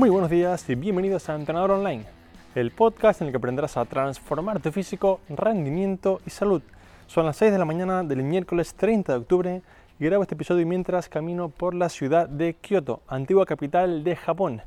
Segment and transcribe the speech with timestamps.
[0.00, 2.06] Muy buenos días y bienvenidos a Entrenador Online,
[2.54, 6.62] el podcast en el que aprenderás a transformar tu físico, rendimiento y salud.
[7.06, 9.62] Son las 6 de la mañana del miércoles 30 de octubre
[9.98, 14.62] y grabo este episodio mientras camino por la ciudad de Kioto, antigua capital de Japón.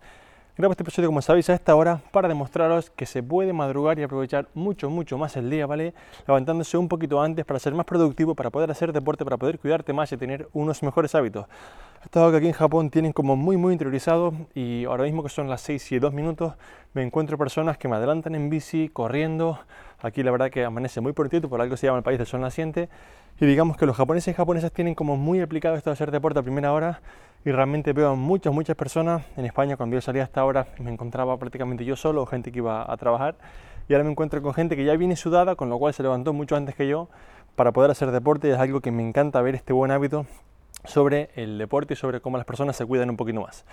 [0.56, 4.04] Grabo este episodio, como sabéis, a esta hora para demostraros que se puede madrugar y
[4.04, 5.96] aprovechar mucho, mucho más el día, ¿vale?
[6.28, 9.94] Levantándose un poquito antes para ser más productivo, para poder hacer deporte, para poder cuidarte
[9.94, 11.48] más y tener unos mejores hábitos.
[12.04, 15.24] Esto es algo que aquí en Japón tienen como muy, muy interiorizado y ahora mismo
[15.24, 16.54] que son las 6 y 2 minutos,
[16.94, 19.58] me encuentro personas que me adelantan en bici, corriendo.
[20.04, 22.42] Aquí la verdad que amanece muy prontito, por algo se llama el país del sol
[22.42, 22.90] naciente.
[23.44, 26.40] Y digamos que los japoneses y japonesas tienen como muy aplicado esto de hacer deporte
[26.40, 27.02] a primera hora
[27.44, 29.26] y realmente veo a muchas, muchas personas.
[29.36, 32.90] En España cuando yo salía hasta ahora me encontraba prácticamente yo solo, gente que iba
[32.90, 33.36] a trabajar
[33.90, 36.32] y ahora me encuentro con gente que ya viene sudada, con lo cual se levantó
[36.32, 37.10] mucho antes que yo
[37.58, 40.26] para poder hacer deporte y es algo que me encanta ver este buen hábito
[40.86, 43.66] sobre el deporte y sobre cómo las personas se cuidan un poquito más.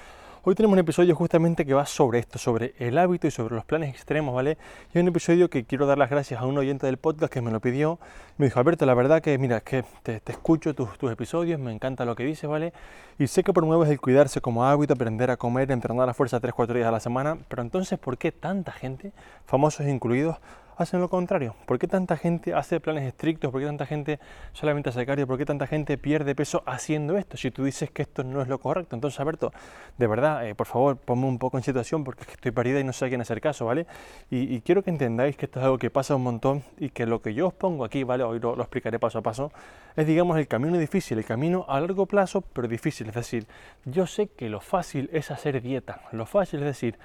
[0.42, 3.66] Hoy tenemos un episodio justamente que va sobre esto, sobre el hábito y sobre los
[3.66, 4.56] planes extremos, ¿vale?
[4.94, 7.42] Y es un episodio que quiero dar las gracias a un oyente del podcast que
[7.42, 7.98] me lo pidió.
[8.38, 12.06] Me dijo, Alberto, la verdad que, mira, que te, escucho tus, tus, episodios, me encanta
[12.06, 12.72] lo que dices, ¿vale?
[13.18, 16.40] Y sé que promueves el cuidarse como hábito, aprender a comer, entrenar a la fuerza
[16.40, 19.12] 3-4 días a la semana, pero entonces, ¿por qué tanta gente,
[19.44, 20.38] famosos incluidos,
[20.82, 21.54] hacen lo contrario?
[21.66, 23.50] ¿Por qué tanta gente hace planes estrictos?
[23.50, 24.18] ¿Por qué tanta gente
[24.52, 25.26] solamente hace cardio?
[25.26, 27.36] ¿Por qué tanta gente pierde peso haciendo esto?
[27.36, 28.94] Si tú dices que esto no es lo correcto.
[28.96, 29.52] Entonces, Alberto,
[29.98, 32.92] de verdad, eh, por favor, ponme un poco en situación porque estoy perdida y no
[32.92, 33.86] sé a quién hacer caso, ¿vale?
[34.30, 37.20] Y, quiero que entendáis que esto es algo que pasa un montón y que lo
[37.20, 38.24] que yo os pongo aquí, ¿vale?
[38.24, 39.52] Hoy lo, lo explicaré paso a paso,
[39.96, 43.08] es, digamos, el camino difícil, el camino a largo plazo, pero difícil.
[43.08, 43.46] Es decir,
[43.84, 46.02] yo sé que lo fácil es hacer dieta.
[46.12, 46.98] Lo fácil es decir,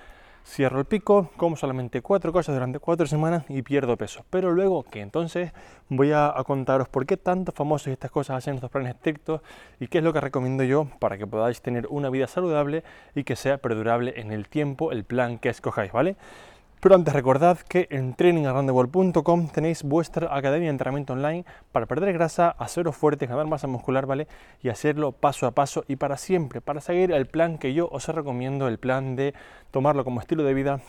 [0.48, 4.24] Cierro el pico, como solamente cuatro cosas durante cuatro semanas y pierdo peso.
[4.30, 5.52] Pero luego que entonces
[5.90, 9.42] voy a, contaros por qué tantos famosos estas cosas hacen estos planes estrictos
[9.80, 12.84] y qué es lo que recomiendo yo para que podáis tener una vida saludable
[13.16, 16.16] y que sea perdurable en el tiempo el plan que escojáis, ¿vale?
[16.86, 22.52] Pero antes recordad que en trainingaroundtheworld.com tenéis vuestra academia de entrenamiento online para perder grasa,
[22.60, 24.28] haceros fuertes, ganar masa muscular, ¿vale?
[24.62, 28.08] Y hacerlo paso a paso y para siempre, para seguir el plan que yo os
[28.08, 29.34] recomiendo, el plan de
[29.72, 30.80] tomarlo como estilo de vida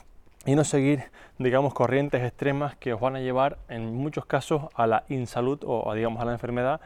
[0.45, 1.05] y no seguir,
[1.39, 5.95] digamos, corrientes extremas que os van a llevar en muchos casos a la insalud o,
[5.95, 6.79] digamos, a la enfermedad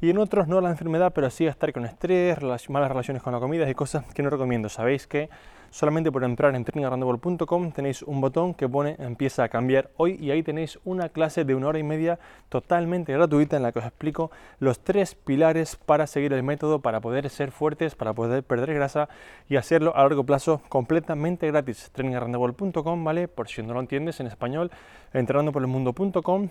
[0.00, 2.38] y en otros no a la enfermedad, pero sí a estar con estrés,
[2.70, 4.68] malas relaciones con la comida y cosas que no recomiendo.
[4.68, 5.30] Sabéis que
[5.72, 10.30] solamente por entrar en trainingarrandable.com tenéis un botón que pone empieza a cambiar hoy y
[10.30, 12.18] ahí tenéis una clase de una hora y media
[12.50, 17.00] totalmente gratuita en la que os explico los tres pilares para seguir el método, para
[17.00, 19.08] poder ser fuertes, para poder perder grasa
[19.48, 21.90] y hacerlo a largo plazo completamente gratis.
[21.92, 23.28] trainingarrandable.com, ¿vale?
[23.28, 24.70] Por si no lo entiendes en español,
[25.14, 26.48] entrando por el mundo.com,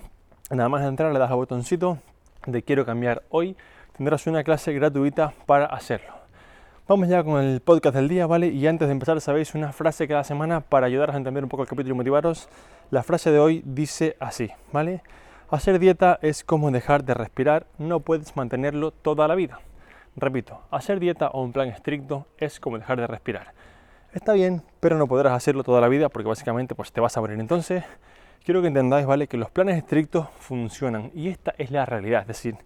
[0.50, 2.00] nada más entrar le das al botoncito
[2.48, 3.56] de quiero cambiar hoy,
[3.96, 6.21] tendrás una clase gratuita para hacerlo.
[6.92, 8.48] Vamos ya con el podcast del día, ¿vale?
[8.48, 11.64] Y antes de empezar, sabéis una frase cada semana para ayudaros a entender un poco
[11.64, 12.50] el capítulo y motivaros.
[12.90, 15.02] La frase de hoy dice así, ¿vale?
[15.50, 19.62] Hacer dieta es como dejar de respirar, no puedes mantenerlo toda la vida.
[20.18, 23.54] Repito, hacer dieta o un plan estricto es como dejar de respirar.
[24.12, 27.22] Está bien, pero no podrás hacerlo toda la vida porque básicamente pues te vas a
[27.22, 27.40] morir.
[27.40, 27.86] Entonces,
[28.44, 29.28] quiero que entendáis, ¿vale?
[29.28, 32.24] Que los planes estrictos funcionan y esta es la realidad.
[32.24, 32.58] Es decir,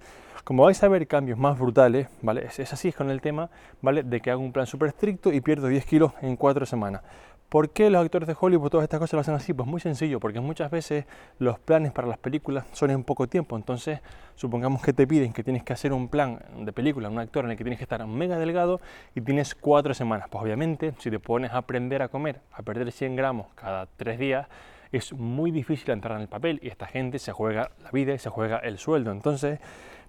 [0.46, 2.46] como vais a ver cambios más brutales, ¿vale?
[2.46, 3.50] Es, así es con el tema,
[3.82, 4.04] ¿vale?
[4.04, 7.02] De que hago un plan súper estricto y pierdo 10 kilos en 4 semanas.
[7.50, 9.54] ¿Por qué los actores de Hollywood todas estas cosas lo hacen así?
[9.54, 11.06] Pues muy sencillo, porque muchas veces
[11.40, 13.56] los planes para las películas son en poco tiempo.
[13.56, 14.02] Entonces,
[14.36, 17.52] supongamos que te piden que tienes que hacer un plan de película, un actor en
[17.52, 18.82] el que tienes que estar mega delgado
[19.16, 20.28] y tienes cuatro semanas.
[20.30, 24.20] Pues obviamente, si te pones a aprender a comer, a perder 100 gramos cada tres
[24.20, 24.48] días,
[24.92, 28.20] es muy difícil entrar en el papel y esta gente se juega la vida y
[28.20, 29.12] se juega el sueldo.
[29.12, 29.60] Entonces,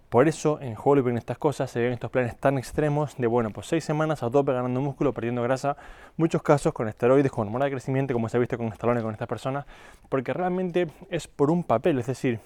[0.09, 3.51] por eso en Hollywood en estas cosas se ven estos planes tan extremos de, bueno,
[3.51, 5.77] pues seis semanas a tope ganando músculo, perdiendo grasa,
[6.17, 9.13] muchos casos con esteroides, con hormona de crecimiento, como se ha visto con Stallone con
[9.13, 9.67] estas personas,
[10.09, 12.41] porque realmente es por un papel, es decir,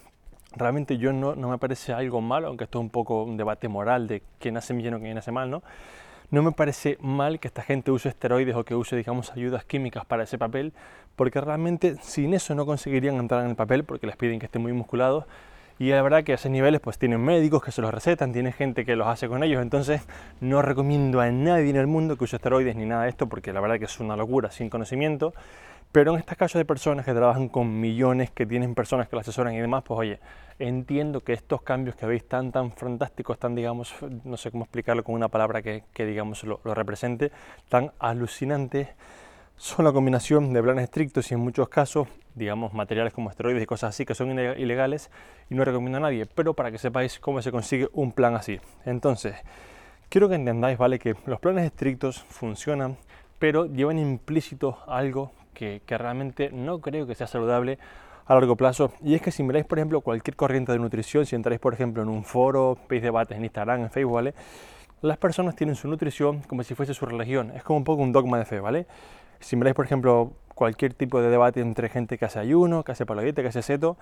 [0.52, 4.08] realmente yo no, me parece algo malo, aunque esto es un poco un debate moral
[4.08, 5.62] de quién hace bien o quién hace mal, ¿no?
[6.30, 10.04] No me parece mal que esta gente use esteroides o que use, digamos, ayudas químicas
[10.04, 10.72] para ese papel,
[11.16, 14.62] porque realmente sin eso no conseguirían entrar en el papel, porque les piden que estén
[14.62, 15.24] muy musculados,
[15.80, 18.52] y la verdad que a esos niveles pues tienen médicos que se los recetan, tiene
[18.52, 20.02] gente que los hace con ellos, entonces
[20.42, 23.50] no recomiendo a nadie en el mundo que use esteroides ni nada de esto porque
[23.50, 25.32] la verdad que es una locura sin conocimiento.
[25.90, 29.20] Pero en estos casos de personas que trabajan con millones, que tienen personas que lo
[29.20, 30.20] asesoran y demás, pues oye,
[30.58, 33.94] entiendo que estos cambios que veis tan, tan fantásticos, tan, digamos,
[34.24, 37.32] no sé cómo explicarlo con una palabra que, que digamos, lo, lo represente,
[37.70, 38.88] tan alucinantes,
[39.60, 43.66] son la combinación de planes estrictos y en muchos casos, digamos, materiales como esteroides y
[43.66, 45.10] cosas así que son ilegales
[45.50, 48.58] y no recomiendo a nadie, pero para que sepáis cómo se consigue un plan así.
[48.86, 49.34] Entonces,
[50.08, 50.98] quiero que entendáis, ¿vale?
[50.98, 52.96] Que los planes estrictos funcionan
[53.38, 57.78] pero llevan implícito algo que, que realmente no creo que sea saludable
[58.24, 58.94] a largo plazo.
[59.02, 62.02] Y es que si miráis, por ejemplo, cualquier corriente de nutrición, si entráis, por ejemplo,
[62.02, 64.34] en un foro, veis debates en Instagram, en Facebook, ¿vale?
[65.02, 67.52] Las personas tienen su nutrición como si fuese su religión.
[67.54, 68.86] Es como un poco un dogma de fe, ¿vale?
[69.40, 73.06] Si miráis, por ejemplo, cualquier tipo de debate entre gente que hace ayuno, que hace
[73.06, 73.96] paladieta, que hace seto,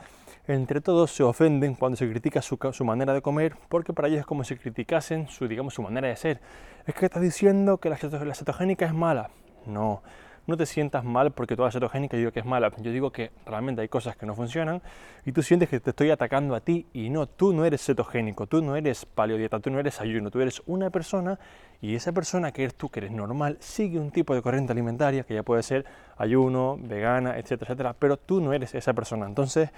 [0.48, 4.20] entre todos se ofenden cuando se critica su, su, manera de comer, porque para ellos
[4.20, 6.40] es como si criticasen su, digamos, su manera de ser.
[6.86, 9.30] Es que estás diciendo que la, la cetogénica es mala.
[9.66, 10.02] No,
[10.48, 12.72] no te sientas mal porque toda cetogénica yo digo que es mala.
[12.78, 14.80] Yo digo que realmente hay cosas que no funcionan
[15.26, 18.46] y tú sientes que te estoy atacando a ti y no, tú no eres cetogénico,
[18.46, 21.38] tú no eres paleodieta, tú no eres ayuno, tú eres una persona
[21.82, 25.22] y esa persona que eres tú, que eres normal, sigue un tipo de corriente alimentaria
[25.22, 25.84] que ya puede ser
[26.16, 29.26] ayuno, vegana, etcétera, etcétera, pero tú no eres esa persona.
[29.26, 29.68] Entonces,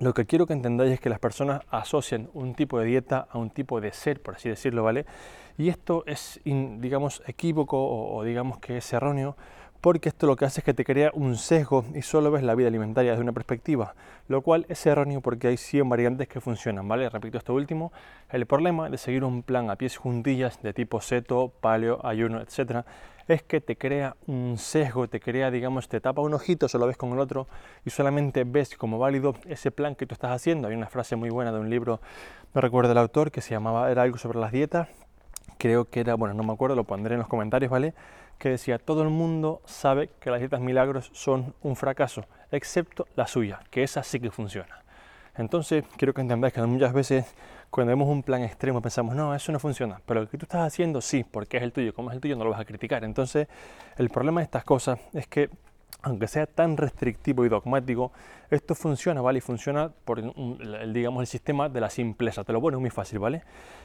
[0.00, 3.38] lo que quiero que entendáis es que las personas asocian un tipo de dieta a
[3.38, 5.06] un tipo de ser, por así decirlo, ¿vale?
[5.56, 9.36] Y esto es, digamos, equívoco o, o digamos que es erróneo
[9.80, 12.54] porque esto lo que hace es que te crea un sesgo y solo ves la
[12.54, 13.94] vida alimentaria desde una perspectiva,
[14.28, 17.08] lo cual es erróneo porque hay 100 variantes que funcionan, ¿vale?
[17.08, 17.92] Repito esto último,
[18.30, 22.84] el problema de seguir un plan a pies juntillas de tipo seto, paleo, ayuno, etcétera,
[23.28, 26.96] es que te crea un sesgo, te crea, digamos, te tapa un ojito, solo ves
[26.96, 27.48] con el otro
[27.84, 30.68] y solamente ves como válido ese plan que tú estás haciendo.
[30.68, 32.00] Hay una frase muy buena de un libro,
[32.54, 34.88] no recuerdo el autor, que se llamaba, era algo sobre las dietas,
[35.58, 37.94] creo que era, bueno, no me acuerdo, lo pondré en los comentarios, ¿vale?
[38.38, 43.26] Que decía, todo el mundo sabe que las dietas milagros son un fracaso, excepto la
[43.26, 44.82] suya, que esa sí que funciona.
[45.36, 47.34] Entonces, quiero que entendáis que muchas veces
[47.70, 50.66] cuando vemos un plan extremo pensamos, no, eso no funciona, pero lo que tú estás
[50.66, 53.04] haciendo sí, porque es el tuyo, como es el tuyo no lo vas a criticar.
[53.04, 53.48] Entonces,
[53.98, 55.50] el problema de estas cosas es que
[56.06, 58.12] aunque sea tan restrictivo y dogmático,
[58.48, 59.38] esto funciona, ¿vale?
[59.38, 62.44] Y funciona por, el, digamos, el sistema de la simpleza.
[62.44, 63.42] Te lo pones muy fácil, ¿vale?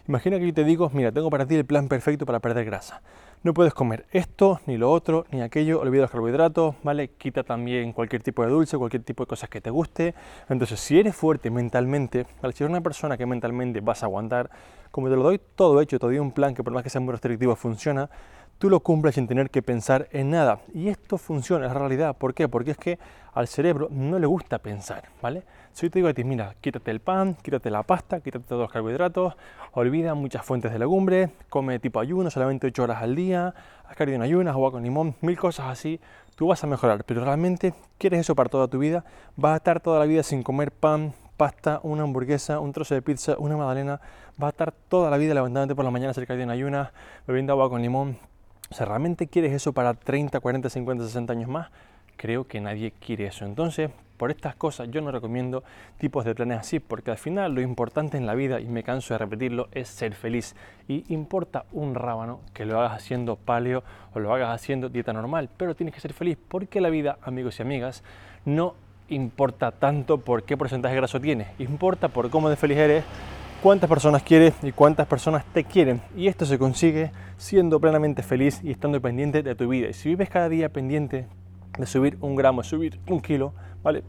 [0.08, 3.02] Imagina que yo te digo, mira, tengo para ti el plan perfecto para perder grasa.
[3.42, 7.10] No puedes comer esto, ni lo otro, ni aquello, olvida los carbohidratos, ¿vale?
[7.18, 10.14] Quita también cualquier tipo de dulce, cualquier tipo de cosas que te guste.
[10.48, 12.54] Entonces, si eres fuerte mentalmente, ¿vale?
[12.54, 14.52] si eres una persona que mentalmente vas a aguantar,
[14.92, 17.02] como te lo doy todo hecho, te doy un plan que por más que sea
[17.02, 18.12] muy restrictivo funciona,
[18.62, 20.60] tú lo cumples sin tener que pensar en nada.
[20.72, 22.16] Y esto funciona, es realidad.
[22.16, 22.48] ¿Por qué?
[22.48, 23.00] Porque es que
[23.34, 25.42] al cerebro no le gusta pensar, ¿vale?
[25.74, 28.62] Si yo te digo a ti, mira, quítate el pan, quítate la pasta, quítate todos
[28.62, 29.34] los carbohidratos,
[29.72, 34.14] olvida muchas fuentes de legumbre, come tipo ayuno, solamente 8 horas al día, haz cardio
[34.14, 36.00] en ayunas, agua con limón, mil cosas así,
[36.36, 37.04] tú vas a mejorar.
[37.04, 39.04] Pero realmente quieres eso para toda tu vida,
[39.38, 43.02] vas a estar toda la vida sin comer pan, pasta, una hamburguesa, un trozo de
[43.02, 44.02] pizza, una magdalena,
[44.38, 46.92] vas a estar toda la vida levantándote por la mañana, hacer cardio en ayunas,
[47.26, 48.20] bebiendo agua con limón,
[48.72, 51.70] o sea, ¿realmente quieres eso para 30, 40, 50, 60 años más?
[52.16, 53.44] Creo que nadie quiere eso.
[53.44, 55.64] Entonces, por estas cosas yo no recomiendo
[55.98, 59.14] tipos de planes así, porque al final lo importante en la vida, y me canso
[59.14, 60.56] de repetirlo, es ser feliz.
[60.88, 63.84] Y importa un rábano que lo hagas haciendo paleo
[64.14, 67.60] o lo hagas haciendo dieta normal, pero tienes que ser feliz, porque la vida, amigos
[67.60, 68.04] y amigas,
[68.46, 68.76] no
[69.10, 73.04] importa tanto por qué porcentaje graso tienes, importa por cómo de feliz eres
[73.62, 76.02] cuántas personas quieres y cuántas personas te quieren.
[76.16, 79.90] Y esto se consigue siendo plenamente feliz y estando pendiente de tu vida.
[79.90, 81.28] Y si vives cada día pendiente
[81.78, 83.54] de subir un gramo, de subir un kilo,
[83.84, 84.04] ¿vale?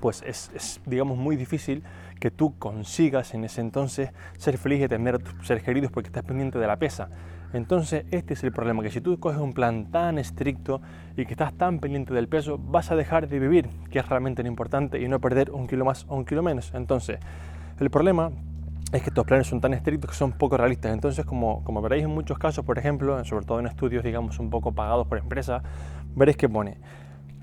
[0.00, 1.82] Pues es, digamos, muy difícil
[2.20, 6.08] que tú consigas en ese entonces ser feliz y tener a tus seres queridos porque
[6.08, 7.08] estás pendiente de la pesa.
[7.52, 10.80] Entonces, este es el problema, que si tú coges un plan tan estricto
[11.16, 14.42] y que estás tan pendiente del peso, vas a dejar de vivir, que es realmente
[14.42, 16.72] lo importante, y no perder un kilo más o un kilo menos.
[16.74, 17.20] Entonces,
[17.78, 18.32] el problema
[18.94, 20.92] es que estos planes son tan estrictos que son poco realistas.
[20.92, 24.50] Entonces, como, como veréis en muchos casos, por ejemplo, sobre todo en estudios, digamos, un
[24.50, 25.62] poco pagados por empresas,
[26.14, 26.78] veréis que pone,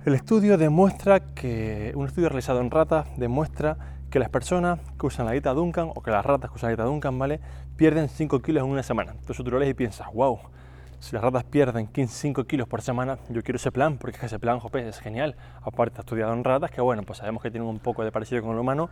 [0.06, 3.78] el estudio demuestra que, un estudio realizado en ratas demuestra
[4.10, 6.76] que las personas que usan la dieta Duncan, o que las ratas que usan la
[6.76, 7.40] dieta Duncan, ¿vale?
[7.76, 9.12] Pierden 5 kilos en una semana.
[9.12, 10.40] Entonces tú lo lees y piensas, wow,
[11.00, 14.40] si las ratas pierden 15, 5 kilos por semana, yo quiero ese plan, porque ese
[14.40, 15.36] plan, jope, es genial.
[15.62, 18.42] Aparte, he estudiado en ratas, que bueno, pues sabemos que tienen un poco de parecido
[18.42, 18.90] con el humano,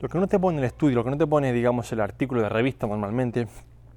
[0.00, 2.42] lo que no te pone el estudio, lo que no te pone, digamos, el artículo
[2.42, 3.48] de revista normalmente,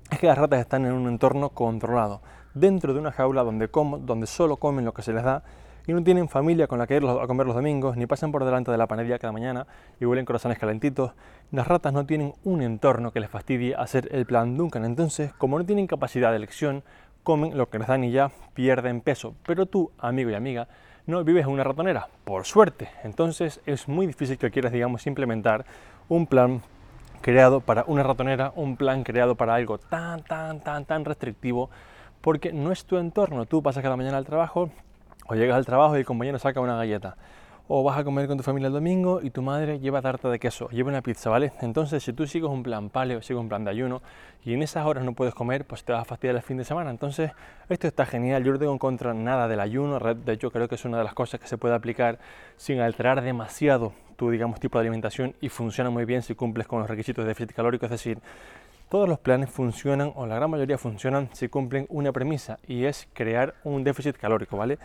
[0.10, 2.22] es que las ratas están en un entorno controlado,
[2.54, 3.70] dentro de una jaula donde,
[4.02, 5.44] donde solo comen lo que se les da
[5.88, 8.46] y no tienen familia con la que ir a comer los domingos, ni pasan por
[8.46, 9.68] delante de la panadería cada mañana
[10.00, 11.14] y huelen corazones calentitos.
[11.52, 15.58] Las ratas no tienen un entorno que les fastidie hacer el plan Duncan, entonces, como
[15.58, 16.84] no tienen capacidad de elección,
[17.24, 19.36] comen lo que les dan y ya pierden peso.
[19.46, 20.68] Pero tú, amigo y amiga,
[21.08, 22.90] no vives en una ratonera, por suerte.
[23.04, 25.66] Entonces es muy difícil que quieras, digamos, implementar
[26.08, 26.62] un plan
[27.22, 31.70] creado para una ratonera, un plan creado para algo tan, tan, tan, tan restrictivo,
[32.22, 33.46] porque no es tu entorno.
[33.46, 34.70] Tú pasas cada mañana al trabajo
[35.28, 37.16] o llegas al trabajo y el compañero saca una galleta.
[37.74, 40.40] O vas a comer con tu familia el domingo y tu madre lleva tarta de
[40.40, 41.54] queso, lleva una pizza, ¿vale?
[41.62, 44.02] Entonces, si tú sigues un plan paleo, sigues un plan de ayuno
[44.44, 46.66] y en esas horas no puedes comer, pues te vas a fastidiar el fin de
[46.66, 46.92] semana.
[46.92, 47.32] Entonces,
[47.70, 48.44] esto está genial.
[48.44, 50.00] Yo no tengo en contra nada del ayuno.
[50.00, 52.20] De hecho, creo que es una de las cosas que se puede aplicar
[52.58, 56.80] sin alterar demasiado tu, digamos, tipo de alimentación y funciona muy bien si cumples con
[56.80, 57.86] los requisitos de déficit calórico.
[57.86, 58.18] Es decir,
[58.92, 63.08] todos los planes funcionan, o la gran mayoría funcionan, si cumplen una premisa y es
[63.14, 64.80] crear un déficit calórico, ¿vale?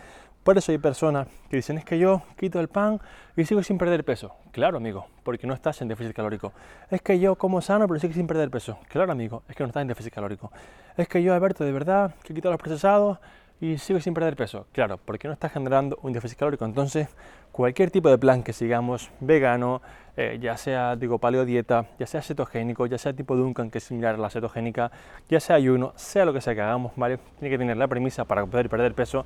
[0.47, 3.01] Por eso hay personas que dicen es que yo quito el pan
[3.35, 4.33] y sigo sin perder peso.
[4.53, 6.53] Claro, amigo, porque no estás en déficit calórico.
[6.89, 8.79] Es que yo como sano pero sigo sin perder peso.
[8.87, 10.49] Claro, amigo, es que no estás en déficit calórico.
[10.95, 13.17] Es que yo, Alberto, de verdad, que quito los procesados
[13.59, 14.67] y sigo sin perder peso.
[14.71, 16.63] Claro, porque no estás generando un déficit calórico.
[16.63, 17.09] Entonces,
[17.51, 19.81] cualquier tipo de plan que sigamos, vegano,
[20.15, 24.15] eh, ya sea digo dieta, ya sea cetogénico, ya sea tipo Duncan, que es similar
[24.15, 24.91] a la cetogénica,
[25.27, 27.19] ya sea ayuno, sea lo que sea que hagamos, ¿vale?
[27.37, 29.25] Tiene que tener la premisa para poder perder peso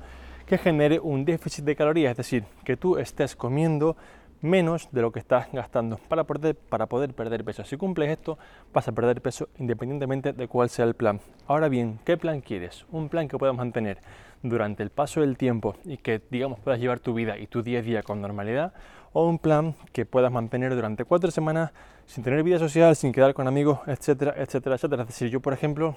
[0.52, 3.96] que genere un déficit de calorías, es decir, que tú estés comiendo
[4.42, 7.64] menos de lo que estás gastando para poder, para poder perder peso.
[7.64, 8.36] Si cumples esto,
[8.70, 11.20] vas a perder peso independientemente de cuál sea el plan.
[11.46, 12.84] Ahora bien, ¿qué plan quieres?
[12.92, 14.02] Un plan que puedas mantener
[14.42, 17.78] durante el paso del tiempo y que, digamos, puedas llevar tu vida y tu día
[17.78, 18.74] a día con normalidad,
[19.14, 21.70] o un plan que puedas mantener durante cuatro semanas
[22.04, 25.02] sin tener vida social, sin quedar con amigos, etcétera, etcétera, etcétera.
[25.04, 25.96] Es decir, yo, por ejemplo,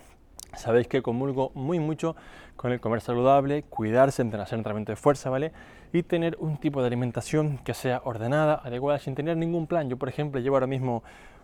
[0.58, 2.16] Sabéis que comulgo muy mucho
[2.56, 5.52] con el comer saludable, cuidarse, hacer entrenamiento de fuerza, ¿vale?
[5.94, 9.90] Y tener un tipo de alimentación que sea ordenada, adecuada, sin tener ningún plan.
[9.90, 11.04] Yo, por ejemplo, llevo ahora mismo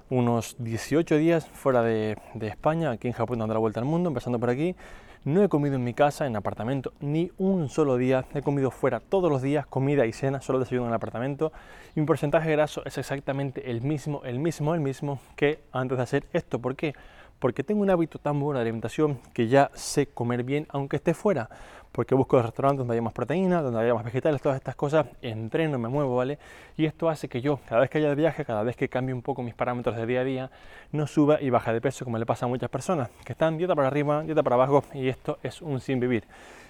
[0.10, 4.40] unos 18 días fuera de, España, aquí en Japón dando la vuelta al mundo, empezando
[4.40, 4.76] por aquí.
[5.24, 8.26] No he comido en mi casa, en apartamento, ni un solo día.
[8.34, 11.54] He comido fuera todos los días, comida y cena, solo desayuno en el apartamento.
[11.96, 16.04] Y mi porcentaje graso es exactamente el mismo, el mismo, el mismo que antes de
[16.04, 16.60] hacer esto.
[16.60, 16.96] ¿Por qué?
[17.42, 21.16] Porque tengo un hábito tan bueno de alimentación que ya sé comer bien aunque esté
[21.16, 21.50] fuera,
[21.92, 25.80] porque busco restaurantes donde haya más proteína, donde haya más vegetales, todas estas cosas, entreno,
[25.80, 26.38] me muevo, ¿vale?
[26.78, 29.16] Y esto hace que yo, cada vez que haya de viaje, cada vez que cambie
[29.16, 30.52] un poco mis parámetros de día a día,
[30.92, 33.76] no suba y baja de peso como le pasa a muchas personas, que están dieta
[33.76, 36.26] para arriba, dieta para abajo, y esto es un sin vivir.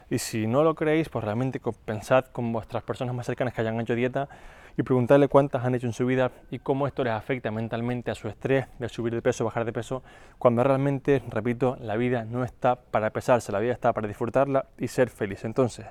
[0.09, 3.79] Y si no lo creéis, pues realmente pensad con vuestras personas más cercanas que hayan
[3.81, 4.29] hecho dieta
[4.77, 8.15] y preguntarle cuántas han hecho en su vida y cómo esto les afecta mentalmente a
[8.15, 10.03] su estrés de subir de peso, bajar de peso,
[10.37, 14.87] cuando realmente, repito, la vida no está para pesarse, la vida está para disfrutarla y
[14.87, 15.45] ser feliz.
[15.45, 15.85] Entonces,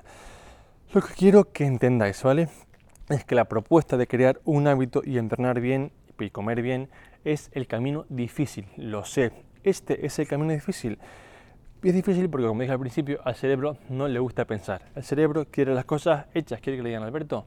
[0.93, 2.49] lo que quiero que entendáis, ¿vale?
[3.09, 6.89] Es que la propuesta de crear un hábito y entrenar bien y comer bien
[7.23, 9.31] es el camino difícil, lo sé.
[9.63, 10.99] Este es el camino difícil.
[11.83, 14.83] Y es difícil porque, como dije al principio, al cerebro no le gusta pensar.
[14.95, 17.45] El cerebro quiere las cosas hechas, quiere que le digan, Alberto,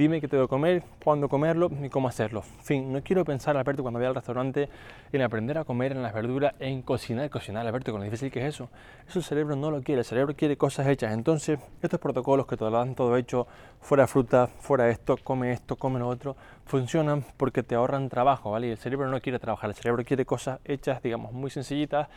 [0.00, 2.42] Dime qué tengo que comer, cuándo comerlo y cómo hacerlo.
[2.60, 4.70] En fin, no quiero pensar, Alberto, cuando voy al restaurante,
[5.12, 8.40] en aprender a comer en las verduras, en cocinar, cocinar, Alberto, con lo difícil que
[8.40, 8.70] es eso.
[9.06, 11.12] Eso el cerebro no lo quiere, el cerebro quiere cosas hechas.
[11.12, 13.46] Entonces, estos protocolos que te lo dan todo hecho,
[13.78, 18.68] fuera fruta, fuera esto, come esto, come lo otro, funcionan porque te ahorran trabajo, ¿vale?
[18.68, 22.08] Y el cerebro no quiere trabajar, el cerebro quiere cosas hechas, digamos, muy sencillitas,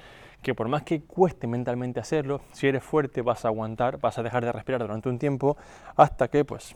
[0.41, 4.23] que por más que cueste mentalmente hacerlo, si eres fuerte vas a aguantar, vas a
[4.23, 5.57] dejar de respirar durante un tiempo
[5.97, 6.73] hasta que pues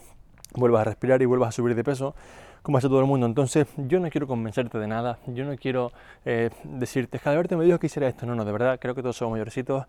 [0.54, 2.16] vuelvas a respirar y vuelvas a subir de peso,
[2.62, 3.26] como hace todo el mundo.
[3.26, 5.92] Entonces, yo no quiero convencerte de nada, yo no quiero
[6.26, 8.26] eh, decirte, que Alberto me dijo que hiciera esto.
[8.26, 9.86] No, no, de verdad, creo que todos somos mayorcitos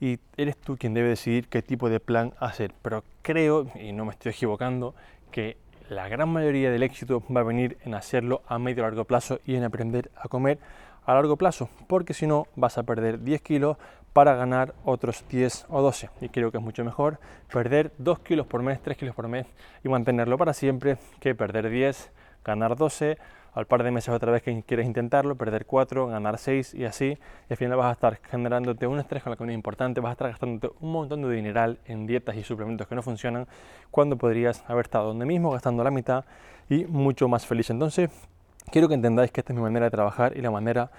[0.00, 2.72] y eres tú quien debe decidir qué tipo de plan hacer.
[2.82, 4.94] Pero creo, y no me estoy equivocando,
[5.30, 5.56] que
[5.88, 9.56] la gran mayoría del éxito va a venir en hacerlo a medio largo plazo y
[9.56, 10.58] en aprender a comer
[11.04, 13.76] a largo plazo, porque si no vas a perder 10 kilos
[14.12, 16.10] para ganar otros 10 o 12.
[16.20, 17.18] Y creo que es mucho mejor
[17.52, 19.46] perder 2 kilos por mes, 3 kilos por mes
[19.84, 22.10] y mantenerlo para siempre que perder 10,
[22.44, 23.18] ganar 12,
[23.52, 27.18] al par de meses otra vez que quieres intentarlo, perder 4, ganar 6 y así.
[27.48, 30.12] Y al final vas a estar generándote un estrés con la comida importante, vas a
[30.12, 33.46] estar gastándote un montón de dineral en dietas y suplementos que no funcionan
[33.90, 36.24] cuando podrías haber estado donde mismo gastando la mitad
[36.68, 37.70] y mucho más feliz.
[37.70, 38.10] Entonces,
[38.70, 40.90] quiero que entendáis que esta es mi manera de trabajar y la manera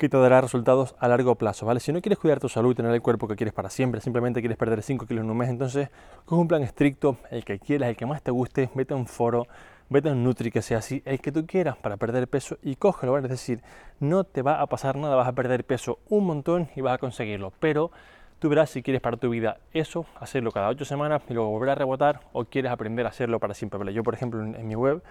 [0.00, 1.78] que te dará resultados a largo plazo, ¿vale?
[1.78, 4.56] Si no quieres cuidar tu salud, tener el cuerpo que quieres para siempre, simplemente quieres
[4.56, 5.90] perder 5 kilos en un mes, entonces
[6.24, 9.06] coge un plan estricto, el que quieras, el que más te guste, vete a un
[9.06, 9.46] foro,
[9.90, 12.76] vete a un Nutri que sea así, el que tú quieras para perder peso y
[12.76, 13.26] cógelo, ¿vale?
[13.26, 13.60] Es decir,
[14.00, 16.98] no te va a pasar nada, vas a perder peso un montón y vas a
[16.98, 17.90] conseguirlo, pero
[18.38, 21.68] tú verás si quieres para tu vida eso, hacerlo cada 8 semanas y luego volver
[21.68, 23.92] a rebotar o quieres aprender a hacerlo para siempre.
[23.92, 25.02] Yo, por ejemplo, en mi web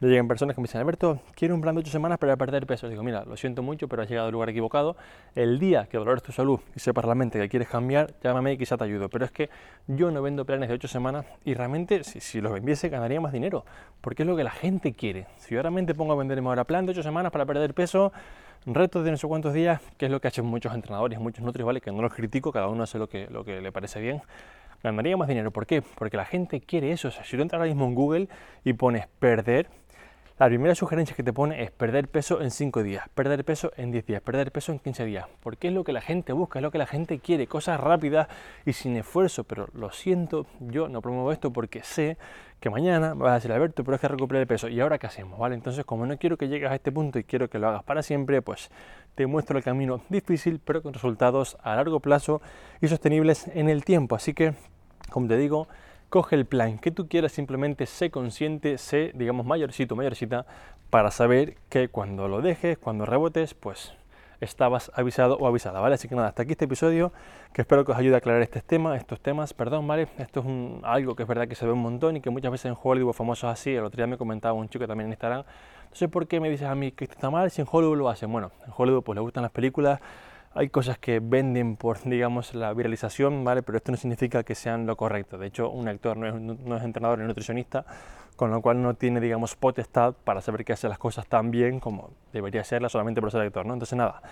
[0.00, 2.66] me llegan personas que me dicen, Alberto, quiero un plan de 8 semanas para perder
[2.66, 2.88] peso.
[2.88, 4.96] Digo, mira, lo siento mucho, pero has llegado al lugar equivocado.
[5.34, 8.76] El día que valores tu salud y sepas realmente que quieres cambiar, llámame y quizá
[8.76, 9.08] te ayudo.
[9.08, 9.50] Pero es que
[9.88, 13.32] yo no vendo planes de 8 semanas y realmente si, si los vendiese ganaría más
[13.32, 13.64] dinero,
[14.00, 15.26] porque es lo que la gente quiere.
[15.36, 18.12] Si yo realmente pongo a venderme ahora plan de 8 semanas para perder peso,
[18.66, 21.66] retos de no sé cuántos días, que es lo que hacen muchos entrenadores, muchos nutris,
[21.66, 21.80] ¿vale?
[21.80, 24.22] Que no los critico, cada uno hace lo que, lo que le parece bien
[24.82, 25.50] ganaría más dinero.
[25.50, 25.82] ¿Por qué?
[25.82, 27.08] Porque la gente quiere eso.
[27.08, 28.28] O sea, si tú entras ahora mismo en Google
[28.64, 29.68] y pones perder,
[30.38, 33.90] la primera sugerencia que te pone es perder peso en 5 días, perder peso en
[33.90, 35.26] 10 días, perder peso en 15 días.
[35.42, 38.28] Porque es lo que la gente busca, es lo que la gente quiere, cosas rápidas
[38.64, 39.42] y sin esfuerzo.
[39.42, 42.18] Pero lo siento, yo no promuevo esto porque sé
[42.60, 44.68] que mañana vas a decir, Alberto, pero es que recuperar el peso.
[44.68, 45.40] ¿Y ahora qué hacemos?
[45.40, 45.56] ¿Vale?
[45.56, 48.02] Entonces, como no quiero que llegues a este punto y quiero que lo hagas para
[48.02, 48.70] siempre, pues
[49.16, 52.40] te muestro el camino difícil, pero con resultados a largo plazo
[52.80, 54.14] y sostenibles en el tiempo.
[54.14, 54.54] Así que,
[55.10, 55.66] como te digo,
[56.08, 60.46] coge el plan que tú quieras, simplemente sé consciente, sé, digamos, mayorcito, mayorcita,
[60.90, 63.92] para saber que cuando lo dejes, cuando rebotes, pues
[64.40, 65.96] estabas avisado o avisada, ¿vale?
[65.96, 67.12] Así que nada, hasta aquí este episodio,
[67.52, 70.08] que espero que os ayude a aclarar este tema, estos temas, perdón, ¿vale?
[70.18, 72.66] Esto es algo que es verdad que se ve un montón y que muchas veces
[72.66, 75.44] en Hollywood famosos así, el otro día me comentaba un chico también en Instagram,
[75.90, 77.96] no sé por qué me dices a mí que esto está mal si en Hollywood
[77.96, 78.30] lo hacen.
[78.30, 80.00] Bueno, en Hollywood pues le gustan las películas,
[80.54, 83.62] hay cosas que venden por, digamos, la viralización, ¿vale?
[83.62, 85.38] Pero esto no significa que sean lo correcto.
[85.38, 87.84] De hecho, un actor no es, no es entrenador ni nutricionista,
[88.36, 91.80] con lo cual no tiene, digamos, potestad para saber que hace las cosas tan bien
[91.80, 93.74] como debería hacerlas solamente por ser actor, ¿no?
[93.74, 94.22] Entonces, nada.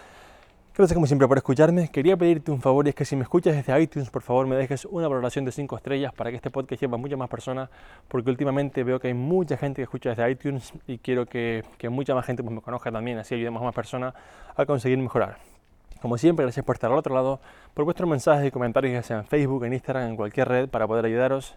[0.77, 1.89] Gracias como siempre por escucharme.
[1.89, 4.57] Quería pedirte un favor y es que si me escuchas desde iTunes, por favor me
[4.57, 7.71] dejes una valoración de 5 estrellas para que este podcast lleve a muchas más personas,
[8.09, 11.89] porque últimamente veo que hay mucha gente que escucha desde iTunes y quiero que, que
[11.89, 14.13] mucha más gente pues, me conozca también, así ayudemos a más personas
[14.55, 15.56] a conseguir mejorar.
[16.01, 17.41] Como siempre, gracias por estar al otro lado,
[17.75, 20.87] por vuestros mensajes y comentarios, ya sea en Facebook, en Instagram, en cualquier red, para
[20.87, 21.57] poder ayudaros.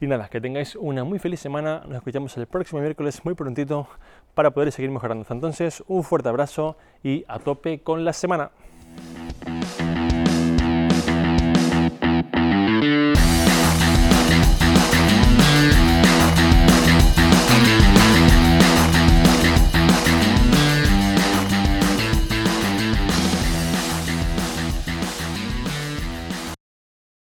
[0.00, 1.82] Y nada, que tengáis una muy feliz semana.
[1.86, 3.88] Nos escuchamos el próximo miércoles muy prontito
[4.34, 5.22] para poder seguir mejorando.
[5.22, 8.50] Hasta entonces, un fuerte abrazo y a tope con la semana.